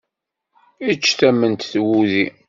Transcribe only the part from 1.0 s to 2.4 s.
tamment d wudi!